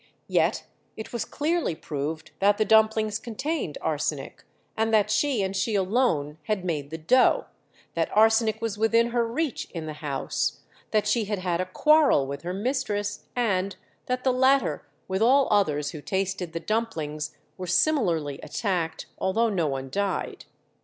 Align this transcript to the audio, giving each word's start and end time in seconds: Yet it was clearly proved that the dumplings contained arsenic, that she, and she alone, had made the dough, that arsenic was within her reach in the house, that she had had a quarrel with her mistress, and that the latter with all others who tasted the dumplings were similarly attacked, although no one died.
Yet 0.27 0.65
it 0.97 1.13
was 1.13 1.25
clearly 1.25 1.75
proved 1.75 2.31
that 2.39 2.57
the 2.57 2.65
dumplings 2.65 3.19
contained 3.19 3.77
arsenic, 3.81 4.43
that 4.75 5.11
she, 5.11 5.43
and 5.43 5.55
she 5.55 5.75
alone, 5.75 6.39
had 6.45 6.65
made 6.65 6.89
the 6.89 6.97
dough, 6.97 7.45
that 7.93 8.09
arsenic 8.17 8.63
was 8.63 8.79
within 8.79 9.09
her 9.11 9.27
reach 9.27 9.69
in 9.69 9.85
the 9.85 9.93
house, 9.93 10.61
that 10.89 11.05
she 11.05 11.25
had 11.25 11.37
had 11.37 11.61
a 11.61 11.67
quarrel 11.67 12.25
with 12.25 12.41
her 12.41 12.51
mistress, 12.51 13.27
and 13.35 13.75
that 14.07 14.23
the 14.23 14.33
latter 14.33 14.87
with 15.07 15.21
all 15.21 15.47
others 15.51 15.91
who 15.91 16.01
tasted 16.01 16.53
the 16.53 16.59
dumplings 16.59 17.37
were 17.55 17.67
similarly 17.67 18.39
attacked, 18.41 19.05
although 19.19 19.49
no 19.49 19.67
one 19.67 19.91
died. 19.91 20.45